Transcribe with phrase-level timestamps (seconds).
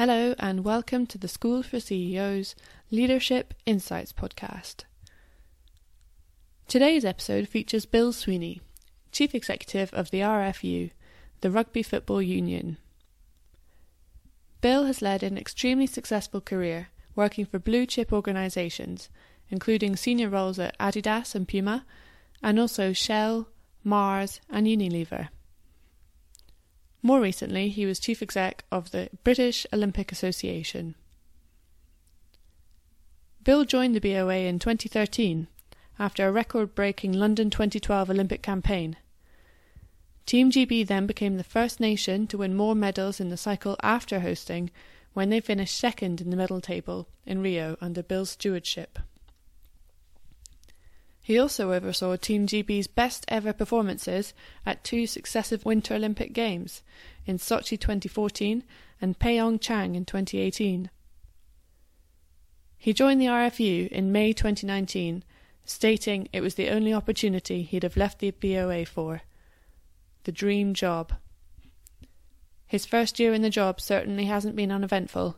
[0.00, 2.54] Hello, and welcome to the School for CEOs
[2.90, 4.84] Leadership Insights podcast.
[6.66, 8.62] Today's episode features Bill Sweeney,
[9.12, 10.92] Chief Executive of the RFU,
[11.42, 12.78] the Rugby Football Union.
[14.62, 19.10] Bill has led an extremely successful career working for blue chip organisations,
[19.50, 21.84] including senior roles at Adidas and Puma,
[22.42, 23.48] and also Shell,
[23.84, 25.28] Mars, and Unilever.
[27.02, 30.94] More recently, he was chief exec of the British Olympic Association.
[33.42, 35.46] Bill joined the BOA in 2013
[35.98, 38.96] after a record breaking London 2012 Olympic campaign.
[40.26, 44.20] Team GB then became the first nation to win more medals in the cycle after
[44.20, 44.70] hosting
[45.14, 48.98] when they finished second in the medal table in Rio under Bill's stewardship.
[51.22, 54.32] He also oversaw Team GB's best ever performances
[54.64, 56.82] at two successive Winter Olympic Games
[57.26, 58.64] in Sochi 2014
[59.00, 60.90] and Pyeongchang in 2018.
[62.78, 65.22] He joined the RFU in May 2019,
[65.66, 69.22] stating it was the only opportunity he'd have left the BOA for.
[70.24, 71.12] The dream job.
[72.66, 75.36] His first year in the job certainly hasn't been uneventful,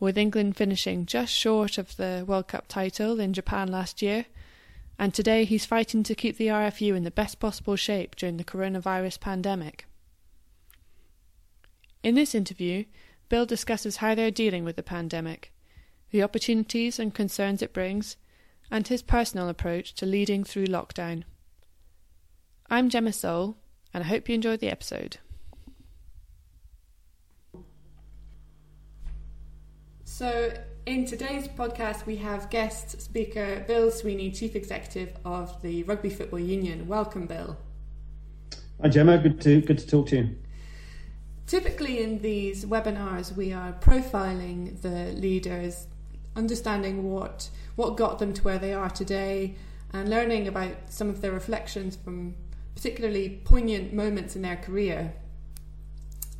[0.00, 4.26] with England finishing just short of the World Cup title in Japan last year
[5.00, 8.44] and today he's fighting to keep the RFU in the best possible shape during the
[8.44, 9.86] coronavirus pandemic.
[12.02, 12.84] In this interview,
[13.30, 15.54] Bill discusses how they're dealing with the pandemic,
[16.10, 18.18] the opportunities and concerns it brings,
[18.70, 21.24] and his personal approach to leading through lockdown.
[22.68, 23.56] I'm Gemma Soul,
[23.94, 25.16] and I hope you enjoyed the episode.
[30.20, 30.52] So,
[30.84, 36.40] in today's podcast, we have guest speaker Bill Sweeney, Chief Executive of the Rugby Football
[36.40, 36.86] Union.
[36.86, 37.56] Welcome, Bill.
[38.82, 39.16] Hi, Gemma.
[39.16, 40.36] Good to good to talk to you.
[41.46, 45.86] Typically, in these webinars, we are profiling the leaders,
[46.36, 49.54] understanding what what got them to where they are today,
[49.94, 52.34] and learning about some of their reflections from
[52.74, 55.14] particularly poignant moments in their career.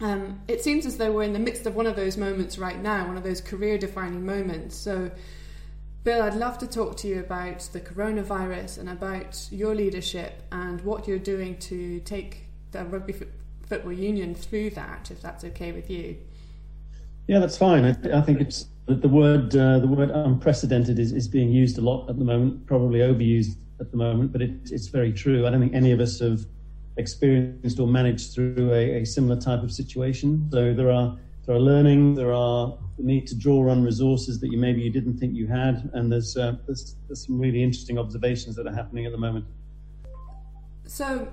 [0.01, 2.81] Um, it seems as though we're in the midst of one of those moments right
[2.81, 4.75] now, one of those career defining moments.
[4.77, 5.11] So,
[6.05, 10.81] Bill, I'd love to talk to you about the coronavirus and about your leadership and
[10.81, 13.15] what you're doing to take the Rugby
[13.67, 16.17] Football Union through that, if that's okay with you.
[17.27, 17.85] Yeah, that's fine.
[17.85, 21.81] I, I think it's the word uh, the word unprecedented is, is being used a
[21.81, 25.47] lot at the moment, probably overused at the moment, but it, it's very true.
[25.47, 26.41] I don't think any of us have
[26.97, 30.49] experienced or managed through a, a, similar type of situation.
[30.51, 34.53] So there are there are learning, there are the need to draw on resources that
[34.53, 37.99] you maybe you didn't think you had, and there's uh, there's, there's some really interesting
[37.99, 39.47] observations that are happening at the moment.
[40.85, 41.29] So,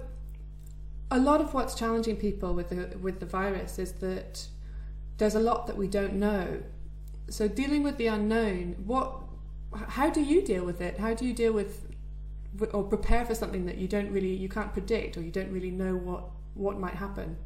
[1.11, 4.47] a lot of what's challenging people with the with the virus is that
[5.17, 6.61] there's a lot that we don't know.
[7.29, 9.23] So, dealing with the unknown, what
[9.73, 10.99] how do you deal with it?
[10.99, 11.86] How do you deal with
[12.71, 15.71] or prepare for something that you don't really you can't predict or you don't really
[15.71, 17.37] know what what might happen.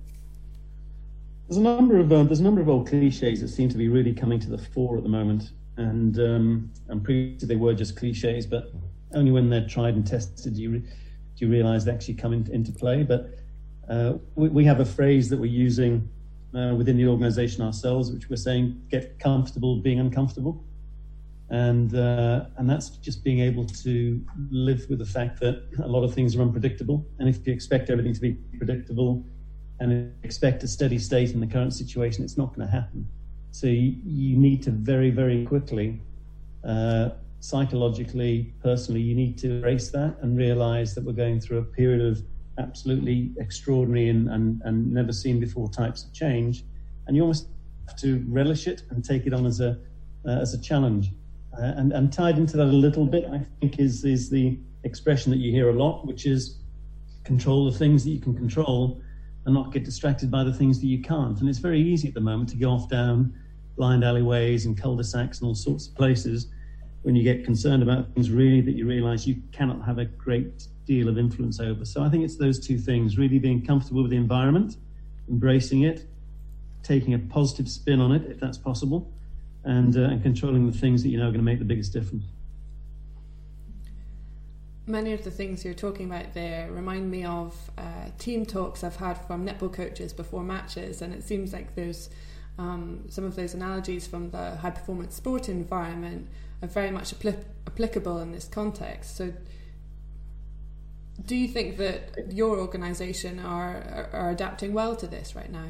[1.47, 3.89] There's a number of uh, there's a number of old cliches that seem to be
[3.89, 7.95] really coming to the fore at the moment and um, and previously they were just
[7.97, 8.71] cliches but
[9.13, 10.79] only when they're tried and tested do you
[11.41, 13.03] do you realize they actually come into, into play.
[13.03, 13.31] But
[13.89, 16.07] uh, we, we, have a phrase that we're using
[16.55, 20.63] uh, within the organization ourselves which we're saying get comfortable being uncomfortable
[21.51, 26.03] and uh, and that's just being able to live with the fact that a lot
[26.03, 27.05] of things are unpredictable.
[27.19, 29.23] And if you expect everything to be predictable
[29.81, 33.05] and expect a steady state in the current situation, it's not going to happen.
[33.51, 35.99] So you, you, need to very very quickly,
[36.63, 37.09] uh,
[37.41, 42.01] psychologically, personally, you need to embrace that and realize that we're going through a period
[42.01, 42.23] of
[42.59, 46.63] absolutely extraordinary and, and, and never seen before types of change,
[47.07, 47.47] and you almost
[47.87, 49.77] have to relish it and take it on as a
[50.25, 51.11] uh, as a challenge.
[51.57, 55.31] Uh, and, and tied into that a little bit, I think, is, is the expression
[55.31, 56.57] that you hear a lot, which is
[57.23, 59.01] control the things that you can control
[59.45, 61.39] and not get distracted by the things that you can't.
[61.39, 63.33] And it's very easy at the moment to go off down
[63.75, 66.47] blind alleyways and cul-de-sacs and all sorts of places
[67.03, 70.67] when you get concerned about things really that you realize you cannot have a great
[70.85, 71.83] deal of influence over.
[71.85, 74.77] So I think it's those two things, really being comfortable with the environment,
[75.29, 76.05] embracing it,
[76.83, 79.11] taking a positive spin on it if that's possible,
[79.63, 81.93] and, uh, and controlling the things that you know are going to make the biggest
[81.93, 82.23] difference.
[84.87, 88.95] Many of the things you're talking about there remind me of uh, team talks I've
[88.95, 92.09] had from netball coaches before matches, and it seems like there's
[92.57, 96.27] um, some of those analogies from the high performance sport environment
[96.61, 99.17] are very much apl- applicable in this context.
[99.17, 99.33] So,
[101.25, 105.67] do you think that your organisation are, are, are adapting well to this right now?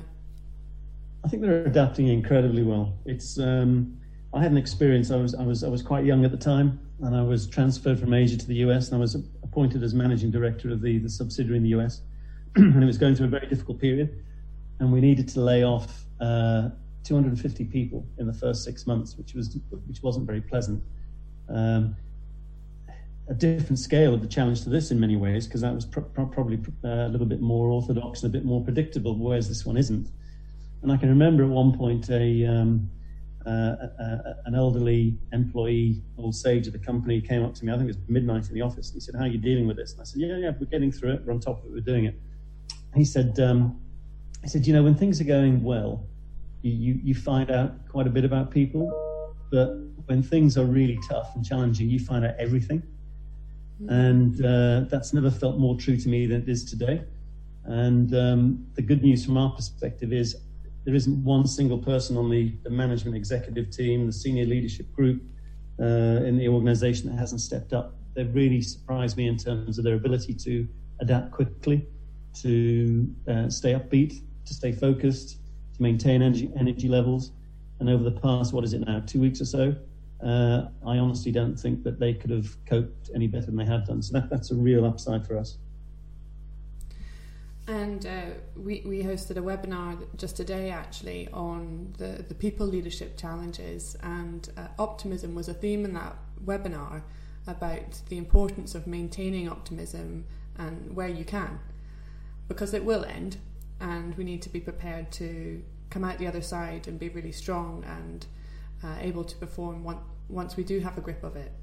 [1.24, 2.94] I think they're adapting incredibly well.
[3.06, 3.98] It's um,
[4.34, 5.12] I had an experience.
[5.12, 8.00] I was I was I was quite young at the time, and I was transferred
[8.00, 11.10] from Asia to the US, and I was appointed as managing director of the the
[11.10, 12.02] subsidiary in the US,
[12.56, 14.24] and it was going through a very difficult period,
[14.80, 16.70] and we needed to lay off uh,
[17.04, 19.58] 250 people in the first six months, which was
[19.88, 20.84] which wasn't very pleasant.
[21.50, 21.96] Um,
[23.28, 26.02] a different scale of the challenge to this in many ways because that was pr-
[26.02, 29.66] pr- probably uh, a little bit more orthodox and a bit more predictable, whereas this
[29.66, 30.10] one isn't.
[30.82, 32.90] And I can remember at one point a, um,
[33.46, 37.72] uh, a, an elderly employee, old sage of the company, came up to me.
[37.72, 38.90] I think it was midnight in the office.
[38.90, 40.66] And he said, "How are you dealing with this?" And I said, "Yeah, yeah, we're
[40.66, 41.22] getting through it.
[41.26, 41.72] We're on top of it.
[41.72, 42.20] We're doing it."
[42.96, 43.80] He said, um,
[44.42, 46.06] "He said, you know, when things are going well,
[46.62, 48.92] you, you, you find out quite a bit about people,
[49.52, 49.76] but
[50.06, 52.84] when things are really tough and challenging, you find out everything."
[53.88, 57.04] And uh, that's never felt more true to me than it is today.
[57.66, 60.36] And um, the good news from our perspective is
[60.86, 65.22] there isn't one single person on the, the management executive team, the senior leadership group
[65.80, 67.96] uh, in the organization that hasn't stepped up.
[68.14, 70.68] They've really surprised me in terms of their ability to
[71.00, 71.86] adapt quickly,
[72.42, 75.40] to uh, stay upbeat, to stay focused,
[75.76, 77.32] to maintain energy, energy levels.
[77.80, 79.76] And over the past, what is it now, two weeks or so,
[80.24, 83.88] uh, I honestly don't think that they could have coped any better than they have
[83.88, 84.02] done.
[84.02, 85.58] So that, that's a real upside for us.
[87.72, 88.22] And uh,
[88.58, 94.50] we, we hosted a webinar just today actually on the, the people leadership challenges, and
[94.58, 97.02] uh, optimism was a theme in that webinar
[97.48, 100.26] about the importance of maintaining optimism
[100.58, 101.60] and where you can,
[102.50, 103.38] because it will end,
[103.80, 107.32] and we need to be prepared to come out the other side and be really
[107.32, 108.26] strong and
[108.84, 111.54] uh, able to perform one, once we do have a grip of it?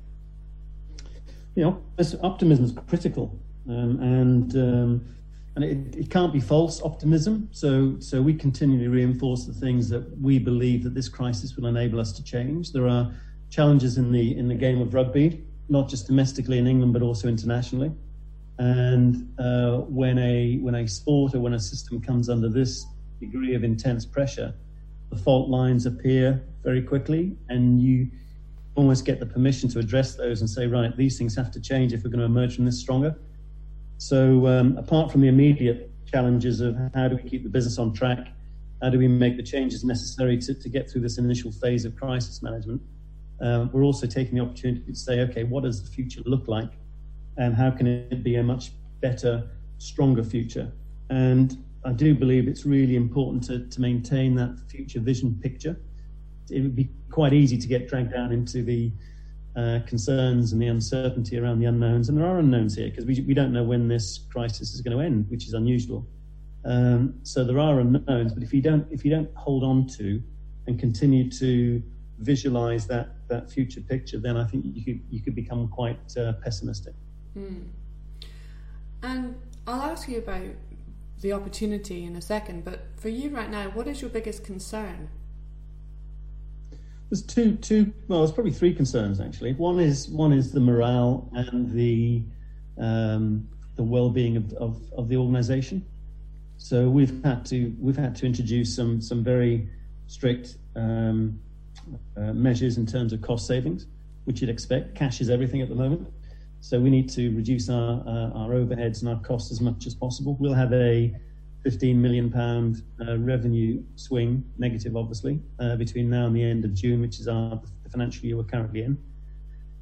[1.54, 1.82] Know,
[2.22, 3.38] optimism is critical,
[3.68, 5.14] um, and um,
[5.58, 7.48] and it, it, can't be false optimism.
[7.50, 11.98] So so we continually reinforce the things that we believe that this crisis will enable
[11.98, 12.72] us to change.
[12.72, 13.12] There are
[13.50, 17.26] challenges in the in the game of rugby, not just domestically in England but also
[17.26, 17.90] internationally.
[18.58, 22.86] And uh, when a when a sport or when a system comes under this
[23.18, 24.54] degree of intense pressure,
[25.10, 28.08] the fault lines appear very quickly, and you
[28.76, 31.92] almost get the permission to address those and say, right, these things have to change
[31.92, 33.16] if we're going to emerge from this stronger.
[33.98, 37.92] So, um, apart from the immediate challenges of how do we keep the business on
[37.92, 38.28] track,
[38.80, 41.96] how do we make the changes necessary to, to get through this initial phase of
[41.96, 42.80] crisis management,
[43.40, 46.70] um, we're also taking the opportunity to say, okay, what does the future look like,
[47.36, 49.48] and how can it be a much better,
[49.78, 50.72] stronger future?
[51.10, 55.76] And I do believe it's really important to, to maintain that future vision picture
[56.50, 58.90] it would be quite easy to get dragged down into the
[59.56, 62.08] uh, concerns and the uncertainty around the unknowns.
[62.08, 64.96] And there are unknowns here because we, we don't know when this crisis is going
[64.96, 66.06] to end, which is unusual.
[66.64, 70.22] Um, so there are unknowns, but if you don't if you don't hold on to
[70.66, 71.82] and continue to
[72.18, 76.32] visualize that that future picture, then I think you could you could become quite uh,
[76.44, 76.94] pessimistic.
[77.36, 77.68] Mm.
[79.02, 79.36] And
[79.66, 80.42] I'll ask you about
[81.20, 85.08] the opportunity in a second, but for you right now, what is your biggest concern?
[87.10, 87.92] There's two, two.
[88.06, 89.54] Well, there's probably three concerns actually.
[89.54, 92.22] One is one is the morale and the
[92.78, 95.84] um, the well-being of, of, of the organisation.
[96.58, 99.70] So we've had to we've had to introduce some some very
[100.06, 101.40] strict um,
[102.16, 103.86] uh, measures in terms of cost savings,
[104.24, 104.94] which you'd expect.
[104.94, 106.08] Cash is everything at the moment,
[106.60, 109.94] so we need to reduce our uh, our overheads and our costs as much as
[109.94, 110.36] possible.
[110.38, 111.14] We'll have a
[111.64, 116.72] 15 million pound uh, revenue swing, negative obviously, uh, between now and the end of
[116.74, 118.98] June, which is our the financial year we're currently in.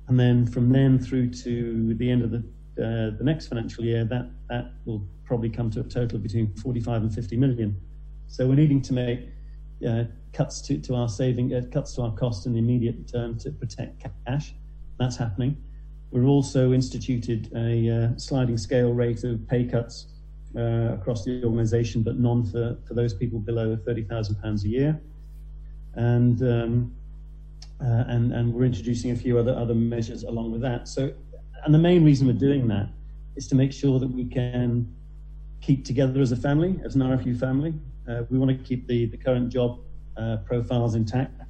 [0.08, 2.38] And then from then through to the end of the
[2.78, 6.54] uh, the next financial year, that that will probably come to a total of between
[6.54, 7.80] 45 and 50 million.
[8.28, 9.28] So we're needing to make
[9.86, 13.38] uh, cuts to, to our saving, uh, cuts to our cost in the immediate term
[13.38, 14.54] to protect cash.
[14.98, 15.56] That's happening.
[16.10, 20.06] We've also instituted a uh, sliding scale rate of pay cuts
[20.54, 25.00] uh, across the organisation, but none for, for those people below £30,000 a year.
[25.94, 26.94] And, um,
[27.80, 30.88] uh, and, and we're introducing a few other, other measures along with that.
[30.88, 31.12] So,
[31.64, 32.88] and the main reason we're doing that
[33.34, 34.92] is to make sure that we can
[35.60, 37.74] keep together as a family, as an RFU family.
[38.08, 39.80] Uh, we want to keep the, the current job
[40.16, 41.42] uh, profiles intact,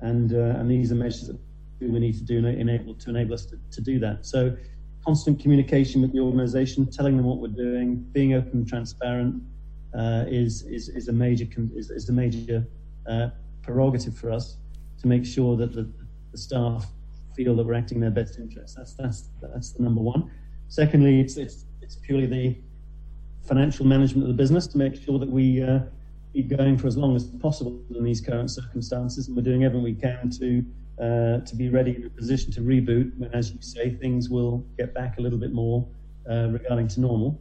[0.00, 1.38] and, uh, and these are measures that
[1.80, 4.24] we need to do enable, to enable us to, to do that.
[4.24, 4.56] So
[5.04, 9.42] constant communication with the organisation, telling them what we're doing, being open and transparent
[9.94, 11.46] uh, is, is is a major
[11.76, 12.66] is, is a major
[13.06, 13.28] uh,
[13.62, 14.56] prerogative for us
[15.00, 15.88] to make sure that the,
[16.32, 16.86] the staff
[17.36, 18.76] feel that we're acting in their best interest.
[18.76, 20.30] That's that's that's the number one.
[20.68, 22.56] Secondly, it's it's it's purely the
[23.46, 25.80] financial management of the business to make sure that we uh,
[26.32, 29.84] keep going for as long as possible in these current circumstances, and we're doing everything
[29.84, 30.64] we can to
[31.00, 34.66] uh, to be ready in a position to reboot when, as you say, things will
[34.78, 35.86] get back a little bit more
[36.30, 37.40] uh, regarding to normal.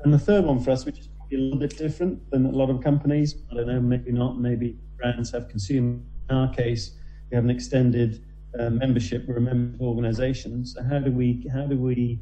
[0.00, 2.70] And the third one for us, which is a little bit different than a lot
[2.70, 6.04] of companies, I don't know, maybe not, maybe brands have consumed.
[6.28, 6.92] In our case,
[7.30, 8.24] we have an extended
[8.58, 9.26] uh, membership.
[9.26, 10.64] We're a member organisation.
[10.64, 12.20] So how do we how do we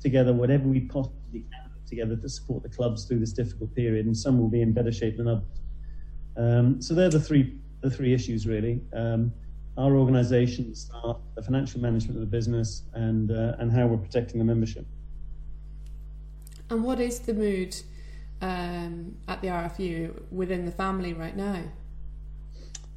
[0.00, 4.06] together whatever we possibly can together to support the clubs through this difficult period?
[4.06, 5.60] And some will be in better shape than others.
[6.36, 8.80] Um, so they're the three the three issues really.
[8.92, 9.32] Um,
[9.76, 13.98] our organisation, the staff, the financial management of the business, and uh, and how we're
[13.98, 14.86] protecting the membership.
[16.70, 17.76] And what is the mood
[18.40, 21.62] um, at the RFU within the family right now?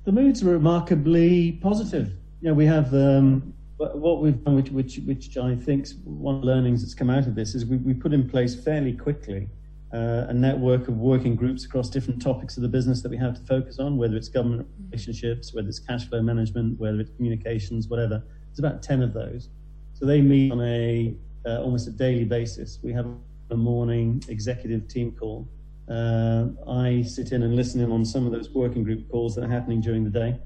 [0.05, 2.13] The mood's are remarkably positive.
[2.41, 6.41] You know, we have um, what we've done, which, which, which I think one of
[6.41, 9.49] the learnings that's come out of this is we, we put in place fairly quickly
[9.91, 13.41] a network of working groups across different topics of the business that we have to
[13.45, 18.23] focus on, whether it's government relationships, whether it's cash flow management, whether it's communications, whatever.
[18.49, 19.49] There's about 10 of those.
[19.93, 21.15] So they meet on a
[21.45, 22.79] uh, almost a daily basis.
[22.83, 23.07] We have
[23.51, 25.47] a morning executive team call.
[25.89, 29.45] Uh, I sit in and listen in on some of those working group calls that
[29.45, 30.37] are happening during the day.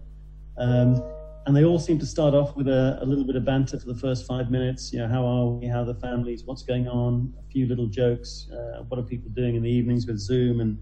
[0.57, 1.01] Um,
[1.45, 3.87] and they all seem to start off with a, a, little bit of banter for
[3.87, 4.93] the first five minutes.
[4.93, 5.67] You know, how are we?
[5.67, 6.43] How are the families?
[6.43, 7.33] What's going on?
[7.39, 8.47] A few little jokes.
[8.51, 10.77] Uh, what are people doing in the evenings with Zoom and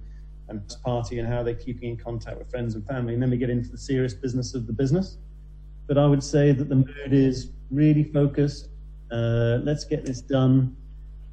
[0.49, 3.13] and party and how are they're keeping in contact with friends and family?
[3.13, 5.17] And then we get into the serious business of the business.
[5.87, 8.69] But I would say that the mood is really focused.
[9.11, 10.75] Uh, let's get this done.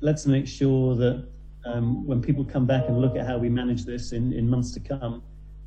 [0.01, 1.27] Let's make sure that
[1.65, 4.73] um, when people come back and look at how we manage this in, in months
[4.75, 5.23] to come,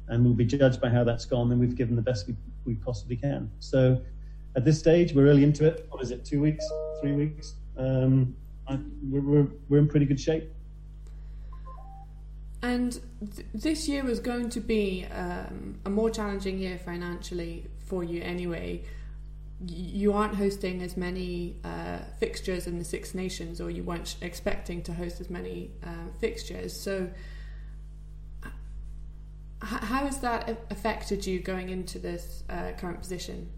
[0.09, 2.35] and we'll be judged by how that's gone, then we've given the best we,
[2.65, 3.49] we possibly can.
[3.59, 4.01] So
[4.55, 5.85] at this stage, we're early into it.
[5.89, 6.65] What is it, two weeks,
[7.01, 7.53] three weeks?
[7.77, 8.35] Um,
[8.67, 10.51] I, we're, we're, we're in pretty good shape.
[12.61, 12.99] And
[13.35, 18.21] th- this year was going to be um, a more challenging year financially for you
[18.21, 18.83] anyway.
[19.65, 24.81] You aren't hosting as many uh, fixtures in the Six Nations, or you weren't expecting
[24.83, 26.73] to host as many uh, fixtures.
[26.77, 27.09] So,
[29.89, 33.49] how has that affected you going into this uh, current position?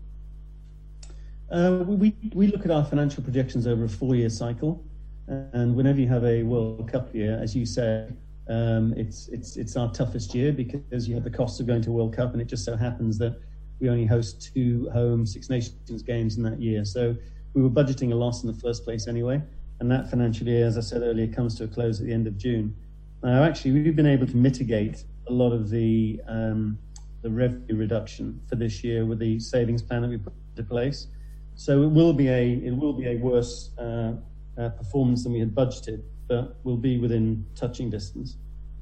[1.51, 4.81] Uh, we, we look at our financial projections over a four year cycle.
[5.27, 8.07] And whenever you have a World Cup year, as you say,
[8.47, 11.89] um, it's, it's, it's our toughest year because you have the costs of going to
[11.89, 13.39] a World Cup, and it just so happens that
[13.79, 16.85] we only host two home Six Nations games in that year.
[16.85, 17.15] So
[17.53, 19.41] we were budgeting a loss in the first place anyway.
[19.81, 22.27] And that financial year, as I said earlier, comes to a close at the end
[22.27, 22.73] of June.
[23.21, 26.77] Now, actually, we've been able to mitigate a lot of the um,
[27.23, 31.07] the revenue reduction for this year with the savings plan that we put into place.
[31.55, 34.13] So it will be a it will be a worse uh,
[34.57, 38.37] uh, performance than we had budgeted, but we'll be within touching distance.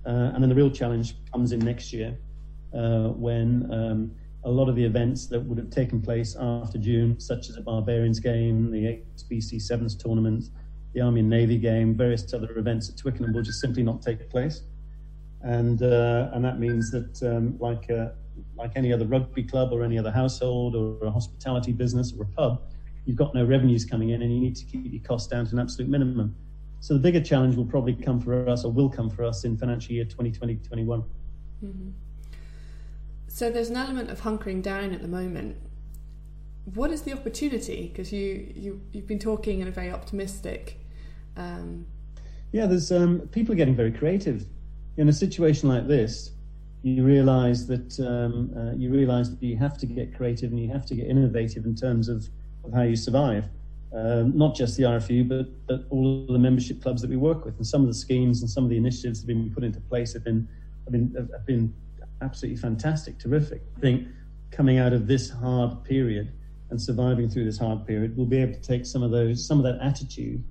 [0.05, 2.17] Uh, and then the real challenge comes in next year
[2.71, 4.11] when um,
[4.45, 7.61] a lot of the events that would have taken place after June, such as the
[7.61, 10.45] Barbarians game, the HSBC Sevens tournament,
[10.93, 14.29] the Army and Navy game, various other events at Twickenham will just simply not take
[14.29, 14.63] place
[15.41, 18.09] and uh, and that means that um, like uh,
[18.57, 22.27] like any other rugby club or any other household or a hospitality business or a
[22.27, 22.61] pub,
[23.05, 25.53] you've got no revenues coming in, and you need to keep your costs down to
[25.53, 26.35] an absolute minimum.
[26.81, 29.57] So the bigger challenge will probably come for us, or will come for us, in
[29.57, 31.03] financial year 2020-21.
[31.63, 31.89] Mm-hmm.
[33.27, 35.57] So there's an element of hunkering down at the moment.
[36.73, 37.87] What is the opportunity?
[37.87, 40.79] Because you, you you've been talking in a very optimistic.
[41.37, 41.85] Um...
[42.51, 44.45] Yeah, there's um, people are getting very creative
[44.99, 46.31] in a situation like this,
[46.83, 50.69] you realize that um, uh, you realize that you have to get creative and you
[50.69, 52.27] have to get innovative in terms of,
[52.65, 53.45] of how you survive.
[53.95, 57.45] Um, not just the RFU, but, but all of the membership clubs that we work
[57.45, 59.63] with, and some of the schemes and some of the initiatives that have been put
[59.63, 60.47] into place have been
[60.83, 61.73] have been have been
[62.21, 63.61] absolutely fantastic, terrific.
[63.77, 64.07] I think
[64.51, 66.33] coming out of this hard period
[66.69, 69.57] and surviving through this hard period, we'll be able to take some of those, some
[69.57, 70.43] of that attitude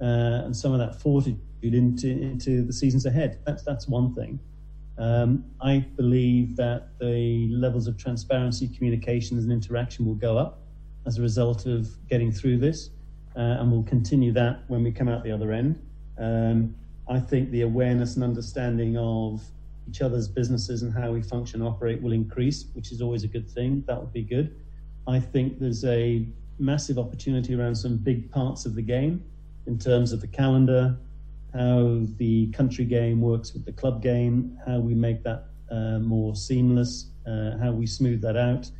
[0.00, 3.40] and some of that fortitude into into the seasons ahead.
[3.46, 4.40] That's that's one thing.
[4.98, 10.62] Um, I believe that the levels of transparency, communications, and interaction will go up
[11.06, 12.90] as a result of getting through this,
[13.36, 15.80] uh, and we'll continue that when we come out the other end.
[16.18, 16.74] Um,
[17.08, 19.42] I think the awareness and understanding of
[19.88, 23.28] each other's businesses and how we function and operate will increase, which is always a
[23.28, 23.84] good thing.
[23.86, 24.56] That would be good.
[25.06, 26.26] I think there's a
[26.58, 29.22] massive opportunity around some big parts of the game
[29.66, 30.96] in terms of the calendar,
[31.54, 36.34] how the country game works with the club game, how we make that uh, more
[36.34, 38.70] seamless, uh, how we smooth that out,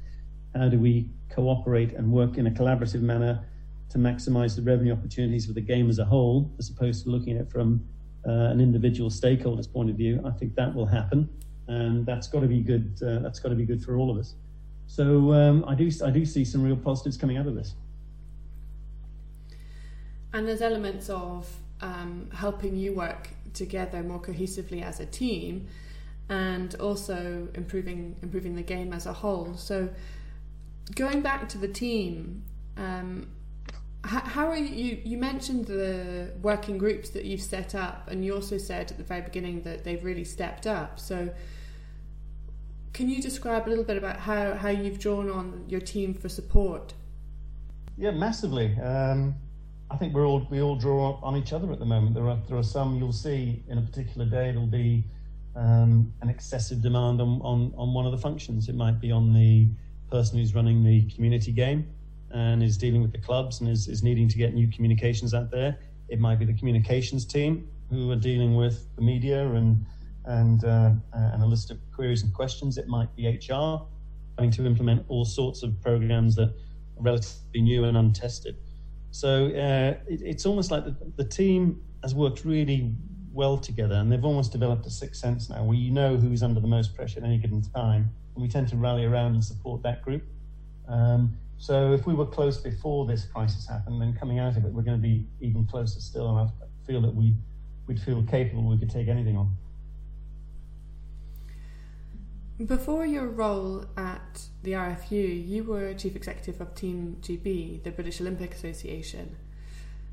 [0.55, 3.45] how do we cooperate and work in a collaborative manner
[3.90, 7.37] to maximize the revenue opportunities for the game as a whole, as opposed to looking
[7.37, 7.85] at it from
[8.26, 10.21] uh, an individual stakeholder's point of view.
[10.25, 11.28] I think that will happen.
[11.69, 12.99] and that's got to be good.
[13.02, 14.35] Uh, that's got to be good for all of us.
[14.87, 17.75] So um, I do I do see some real positives coming out of this.
[20.33, 21.49] And there's elements of
[21.80, 25.66] um, helping you work together more cohesively as a team,
[26.28, 29.56] and also improving improving the game as a whole.
[29.56, 29.88] So
[30.95, 32.45] going back to the team.
[32.76, 33.28] Um,
[34.06, 35.00] how are you?
[35.04, 39.02] You mentioned the working groups that you've set up, and you also said at the
[39.02, 41.00] very beginning that they've really stepped up.
[41.00, 41.30] So,
[42.92, 46.28] can you describe a little bit about how, how you've drawn on your team for
[46.28, 46.95] support?
[47.99, 48.78] Yeah, massively.
[48.78, 49.35] Um,
[49.90, 52.14] I think we're all we all draw on each other at the moment.
[52.14, 54.50] There are there are some you'll see in a particular day.
[54.50, 55.05] There'll be
[55.55, 58.69] um, an excessive demand on, on on one of the functions.
[58.69, 59.69] It might be on the
[60.11, 61.88] person who's running the community game
[62.31, 65.50] and is dealing with the clubs and is, is needing to get new communications out
[65.50, 65.78] there.
[66.09, 69.85] It might be the communications team who are dealing with the media and
[70.26, 72.78] and, uh, and a list of queries and questions.
[72.78, 73.87] It might be HR
[74.37, 76.55] having to implement all sorts of programs that are
[76.99, 78.57] relatively new and untested.
[79.16, 82.92] So uh, it, it's almost like the, the team has worked really
[83.32, 86.61] well together and they've almost developed a sixth sense now where you know who's under
[86.61, 88.11] the most pressure at any given time.
[88.35, 90.23] And we tend to rally around and support that group.
[90.87, 94.73] Um, so if we were close before this crisis happened, then coming out of it,
[94.73, 96.28] we're going to be even closer still.
[96.37, 97.32] And I feel that we,
[97.87, 99.56] we'd feel capable, we could take anything on.
[102.65, 108.19] Before your role at the RFU, you were chief executive of Team GB, the British
[108.23, 109.37] Olympic Association.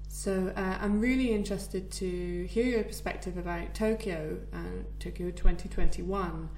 [0.09, 6.49] So uh, I'm really interested to hear your perspective about Tokyo, uh, Tokyo 2021,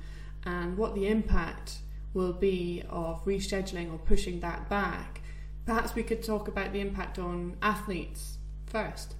[0.45, 1.77] and what the impact
[2.15, 5.21] will be of rescheduling or pushing that back.
[5.67, 9.13] Perhaps we could talk about the impact on athletes first.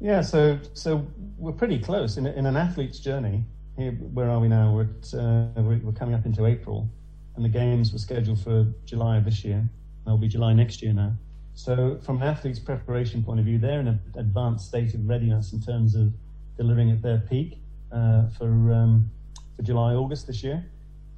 [0.00, 3.44] Yeah, so so we're pretty close in, in an athlete's journey.
[3.78, 4.74] Here, where are we now?
[4.74, 6.88] We're, at, uh, we're coming up into April,
[7.36, 9.64] and the games were scheduled for July of this year.
[10.04, 11.12] They'll be July next year now.
[11.54, 15.52] So, from an athlete's preparation point of view, they're in an advanced state of readiness
[15.52, 16.12] in terms of
[16.56, 17.60] delivering at their peak
[17.92, 19.08] uh, for um,
[19.54, 20.64] for July August this year.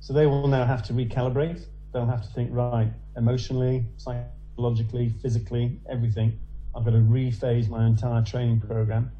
[0.00, 1.64] So they will now have to recalibrate.
[1.94, 6.38] They'll have to think, right, emotionally, psychologically, physically, everything.
[6.76, 9.12] I've got to rephase my entire training program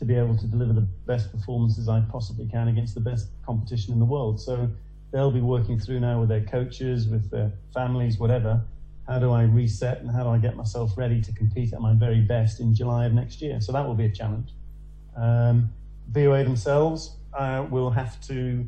[0.00, 3.92] to be able to deliver the best performances I possibly can against the best competition
[3.92, 4.40] in the world.
[4.40, 4.70] So
[5.12, 8.62] they'll be working through now with their coaches, with their families, whatever.
[9.06, 11.92] How do I reset and how do I get myself ready to compete at my
[11.92, 13.60] very best in July of next year?
[13.60, 14.54] So that will be a challenge.
[15.14, 15.70] Um,
[16.08, 18.66] BOA themselves uh, will have to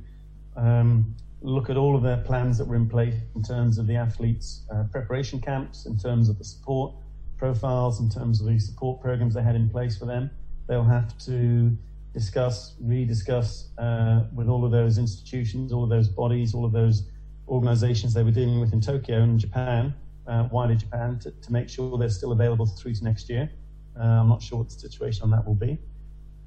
[0.54, 3.96] um, look at all of their plans that were in place in terms of the
[3.96, 6.94] athletes' uh, preparation camps, in terms of the support
[7.38, 10.30] profiles, in terms of the support programs they had in place for them.
[10.68, 11.76] They'll have to
[12.12, 17.04] discuss, rediscuss uh, with all of those institutions, all of those bodies, all of those
[17.48, 19.94] organizations they were dealing with in Tokyo and Japan,
[20.26, 23.50] uh, wider Japan, to, to, make sure they're still available through to next year.
[23.98, 25.78] Uh, I'm not sure what the situation on that will be.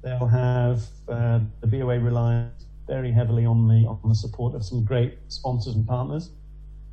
[0.02, 2.52] They'll have uh, the BOA reliant
[2.86, 6.30] very heavily on the on the support of some great sponsors and partners.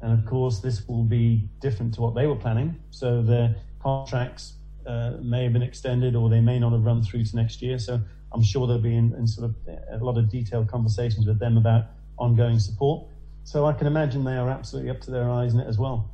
[0.01, 2.75] And of course, this will be different to what they were planning.
[2.91, 4.53] So the contracts
[4.85, 7.79] uh, may have been extended, or they may not have run through to next year.
[7.79, 7.99] So
[8.33, 9.55] I'm sure there'll be in, in sort of
[9.91, 11.85] a lot of detailed conversations with them about
[12.17, 13.07] ongoing support.
[13.43, 16.09] So I can imagine they are absolutely up to their eyes in it as well.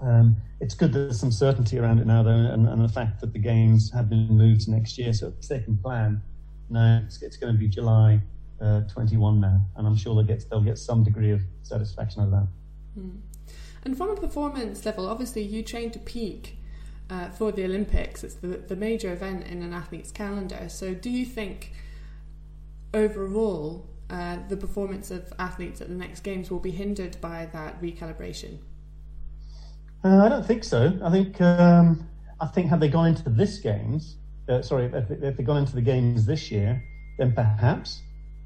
[0.00, 3.20] Um, it's good that there's some certainty around it now, though, and, and, the fact
[3.20, 6.22] that the games have been moved to next year, so can plan.
[6.70, 8.20] Now it's, it's going to be July
[8.62, 12.26] uh, 21 now, and I'm sure they'll get they'll get some degree of satisfaction out
[12.26, 12.46] of that.
[12.98, 13.20] Mm.
[13.84, 16.56] And from a performance level, obviously you train to peak
[17.10, 18.24] uh, for the Olympics.
[18.24, 20.68] It's the, the major event in an athlete's calendar.
[20.68, 21.72] So, do you think
[22.94, 27.80] overall uh, the performance of athletes at the next games will be hindered by that
[27.82, 28.58] recalibration?
[30.02, 30.98] Uh, I don't think so.
[31.02, 32.08] I think um,
[32.40, 34.16] I think had they gone into this games,
[34.48, 36.82] uh, sorry, if, if they gone into the games this year,
[37.18, 38.00] then perhaps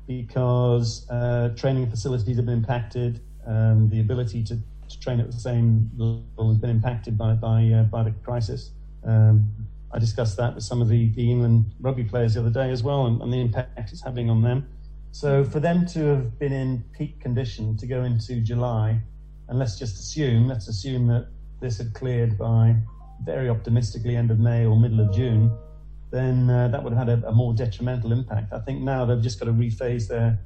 [0.07, 3.21] because uh, training facilities have been impacted.
[3.47, 4.59] Um, the ability to,
[4.95, 8.71] to, train at the same level has been impacted by by, uh, by the crisis.
[9.05, 9.51] Um,
[9.93, 12.83] I discussed that with some of the, the England rugby players the other day as
[12.83, 14.67] well, and, and, the impact it's having on them.
[15.13, 19.01] So for them to have been in peak condition to go into July,
[19.49, 21.29] and let's just assume, let's assume that
[21.61, 22.75] this had cleared by
[23.23, 25.57] very optimistically end of May or middle of June,
[26.11, 28.53] then uh, that would have had a, a, more detrimental impact.
[28.53, 30.39] I think now they've just got to rephase their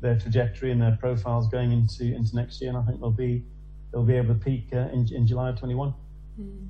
[0.00, 3.44] their trajectory and their profiles going into into next year, and I think they'll be
[3.92, 5.94] they'll be able to peak uh, in, in July of 21.
[6.40, 6.68] Mm.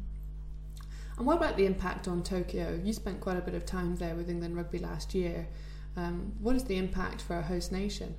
[1.18, 2.80] And what about the impact on Tokyo?
[2.82, 5.46] You spent quite a bit of time there with England Rugby last year.
[5.96, 8.14] Um, what is the impact for a host nation?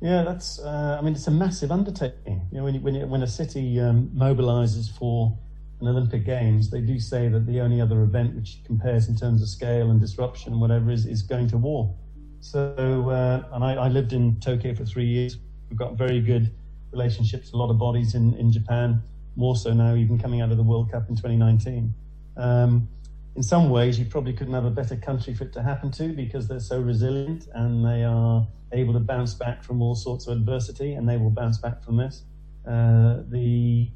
[0.00, 0.58] Yeah, that's.
[0.58, 2.48] Uh, I mean, it's a massive undertaking.
[2.50, 5.38] You know, when you, when, you, when a city um, mobilises for
[5.80, 9.42] an Olympic Games, they do say that the only other event which compares in terms
[9.42, 11.94] of scale and disruption and whatever is, is going to war.
[12.40, 15.38] So, uh, and I, I, lived in Tokyo for three years.
[15.70, 16.52] We've got very good
[16.92, 19.02] relationships, a lot of bodies in, in Japan,
[19.36, 21.94] more so now, even coming out of the World Cup in 2019.
[22.36, 22.88] Um,
[23.34, 26.08] in some ways, you probably couldn't have a better country for it to happen to
[26.08, 30.36] because they're so resilient and they are able to bounce back from all sorts of
[30.36, 32.24] adversity, and they will bounce back from this.
[32.66, 33.90] Uh, the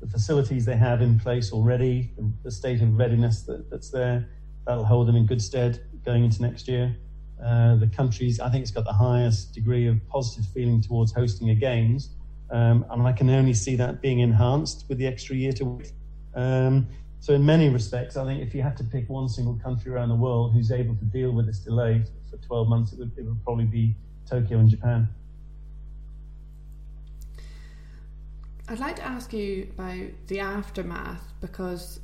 [0.00, 4.28] the facilities they have in place already, the, the state of readiness that, that's there,
[4.66, 6.94] that'll hold them in good stead going into next year.
[7.42, 11.50] Uh, the countries, I think it's got the highest degree of positive feeling towards hosting
[11.50, 12.10] a games,
[12.54, 15.92] um, and I can only see that being enhanced with the extra year to wait.
[16.36, 16.86] Um,
[17.18, 20.10] so, in many respects, I think if you had to pick one single country around
[20.10, 23.24] the world who's able to deal with this delay for 12 months, it would, it
[23.24, 23.96] would probably be
[24.30, 25.08] Tokyo and Japan.
[28.68, 31.98] I'd like to ask you about the aftermath because,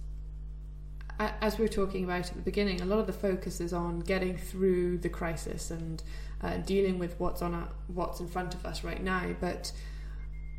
[1.21, 4.01] as we were talking about at the beginning, a lot of the focus is on
[4.01, 6.03] getting through the crisis and
[6.43, 9.37] uh, dealing with what's on a, what's in front of us right now.
[9.41, 9.71] But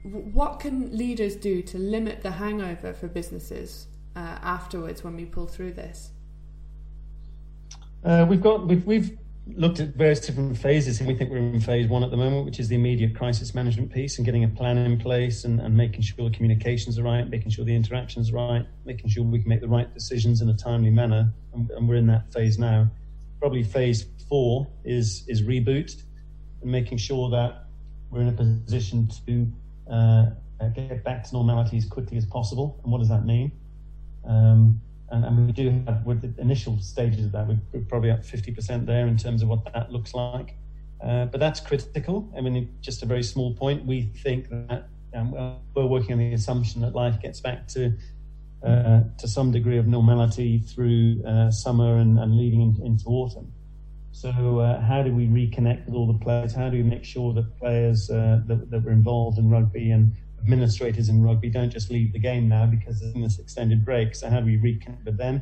[0.03, 5.47] what can leaders do to limit the hangover for businesses uh, afterwards when we pull
[5.47, 6.11] through this?
[8.03, 11.59] Uh, we've got we've we've looked at various different phases, and we think we're in
[11.59, 14.47] phase one at the moment, which is the immediate crisis management piece and getting a
[14.47, 18.31] plan in place and, and making sure the communications are right, making sure the interactions
[18.31, 21.31] are right, making sure we can make the right decisions in a timely manner.
[21.53, 22.89] And, and we're in that phase now.
[23.39, 26.03] Probably phase four is is reboot
[26.61, 27.65] and making sure that
[28.09, 29.51] we're in a position to
[29.91, 30.25] uh,
[30.75, 32.79] get back to normality as quickly as possible.
[32.83, 33.51] And what does that mean?
[34.27, 38.21] Um, and, and we do have with the initial stages of that, we're probably up
[38.21, 40.55] 50% there in terms of what that looks like.
[41.03, 42.31] Uh, but that's critical.
[42.37, 43.85] I mean, just a very small point.
[43.85, 45.31] We think that um,
[45.73, 47.93] we're working on the assumption that life gets back to
[48.63, 53.51] uh, to some degree of normality through uh, summer and, and leading into autumn.
[54.11, 56.53] So, uh, how do we reconnect with all the players?
[56.53, 60.13] How do we make sure that players uh, that, that were involved in rugby and
[60.41, 64.15] administrators in rugby don't just leave the game now because there's this extended break.
[64.15, 65.41] So how do we reconnect with them?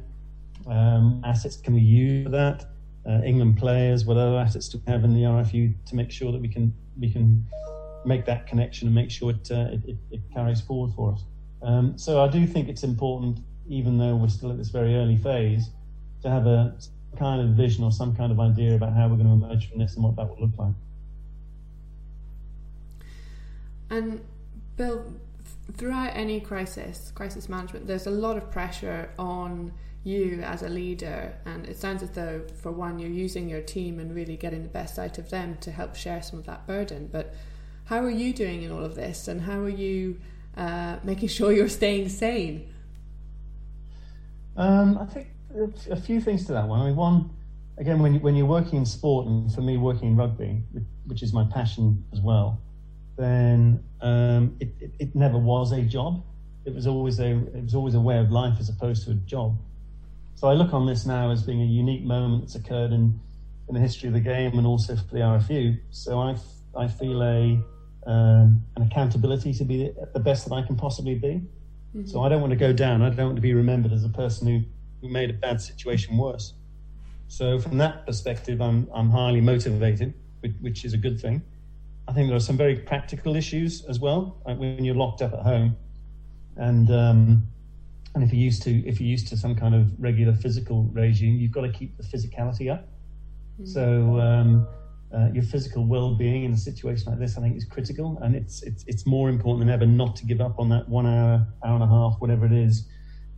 [0.68, 2.66] Um, assets can we use for that?
[3.08, 6.32] Uh, England players, what other assets do we have in the RFU to make sure
[6.32, 7.46] that we can we can
[8.06, 11.24] make that connection and make sure it uh, it, it, carries forward for us.
[11.62, 15.18] Um, so I do think it's important, even though we're still at this very early
[15.18, 15.70] phase,
[16.22, 16.78] to have a
[17.18, 19.80] kind of vision or some kind of idea about how we're going to emerge from
[19.80, 20.74] this and what that will look like.
[23.90, 24.22] And
[24.78, 25.04] Bill,
[25.76, 31.38] throughout any crisis, crisis management, there's a lot of pressure on you as a leader,
[31.46, 34.70] and it sounds as though, for one, you're using your team and really getting the
[34.70, 37.10] best out of them to help share some of that burden.
[37.12, 37.36] But
[37.86, 40.20] how are you doing in all of this, and how are you
[40.56, 42.74] uh, making sure you're staying sane?
[44.56, 45.28] Um, I think
[45.90, 46.82] a few things to that one.
[46.82, 47.30] I mean, one,
[47.78, 50.64] again, when, when you're working in sport, and for me, working in rugby,
[51.06, 52.62] which is my passion as well,
[53.18, 56.24] then um, it, it, it, never was a job.
[56.66, 59.16] It was always a it was always a way of life as opposed to a
[59.16, 59.58] job.
[60.36, 63.20] So I look on this now as being a unique moment that's occurred in,
[63.68, 65.78] in the history of the game and also for the RFU.
[65.92, 66.38] So I,
[66.78, 67.60] I feel a
[68.08, 71.42] um, an accountability to be the best that I can possibly be.
[71.96, 72.06] Mm-hmm.
[72.06, 73.02] So I don't want to go down.
[73.02, 74.62] I don't want to be remembered as a person who,
[75.02, 76.54] who made a bad situation worse.
[77.28, 81.42] So from that perspective, I'm I'm highly motivated, which, which is a good thing.
[82.08, 85.34] I think there are some very practical issues as well like when you're locked up
[85.34, 85.78] at home,
[86.58, 87.48] and um,
[88.16, 91.38] and if you're used to if you're used to some kind of regular physical regime,
[91.40, 92.82] you've got to keep the physicality up.
[92.82, 93.66] Mm-hmm.
[93.66, 94.68] So um,
[95.14, 98.64] uh, your physical well-being in a situation like this, I think, is critical, and it's
[98.64, 101.76] it's it's more important than ever not to give up on that one hour, hour
[101.76, 102.88] and a half, whatever it is,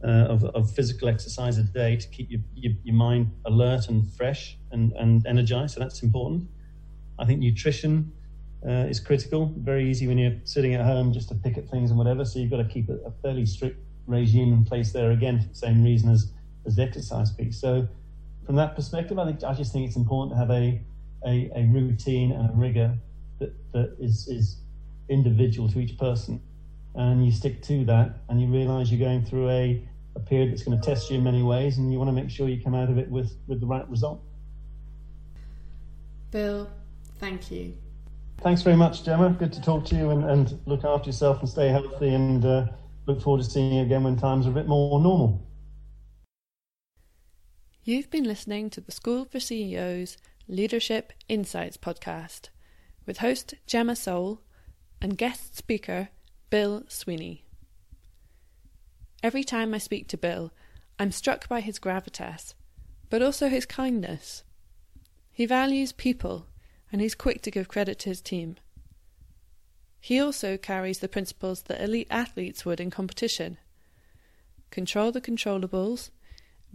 [0.03, 4.57] of, of physical exercise a day to keep your, your, your mind alert and fresh
[4.71, 5.75] and and energized.
[5.75, 6.47] So that's important.
[7.19, 8.11] I think nutrition
[8.65, 9.53] uh, is critical.
[9.57, 12.25] Very easy when you're sitting at home just to pick at things and whatever.
[12.25, 15.47] So you've got to keep a, a fairly strict regime in place there again for
[15.47, 16.31] the same reason as,
[16.65, 17.59] as the exercise piece.
[17.59, 17.87] So
[18.45, 20.81] from that perspective, I think I just think it's important to have a
[21.25, 22.97] a, a routine and a rigor
[23.39, 24.57] that, that is, is
[25.09, 26.41] individual to each person.
[26.95, 30.63] And you stick to that and you realize you're going through a, a period that's
[30.63, 32.75] going to test you in many ways and you want to make sure you come
[32.75, 34.21] out of it with, with the right result.
[36.31, 36.69] Bill,
[37.19, 37.75] thank you.
[38.39, 39.29] Thanks very much, Gemma.
[39.29, 42.65] Good to talk to you and, and look after yourself and stay healthy and uh,
[43.05, 45.45] look forward to seeing you again when times are a bit more normal.
[47.83, 52.49] You've been listening to the School for CEOs Leadership Insights podcast.
[53.05, 54.41] with host Gemma Soul
[55.01, 56.09] and guest speaker
[56.49, 57.45] Bill Sweeney.
[59.23, 60.51] Every time I speak to Bill,
[60.97, 62.53] I'm struck by his gravitas,
[63.09, 64.43] but also his kindness.
[65.31, 66.47] He values people
[66.91, 68.57] and he's quick to give credit to his team.
[69.99, 73.57] He also carries the principles that elite athletes would in competition
[74.71, 76.09] control the controllables,